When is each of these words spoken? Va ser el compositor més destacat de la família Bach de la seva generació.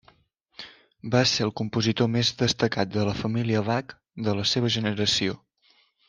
Va 1.15 1.19
ser 1.31 1.43
el 1.47 1.51
compositor 1.61 2.09
més 2.15 2.31
destacat 2.41 2.91
de 2.95 3.03
la 3.09 3.13
família 3.21 3.61
Bach 3.71 3.93
de 4.29 4.33
la 4.39 4.47
seva 4.53 4.73
generació. 4.77 5.37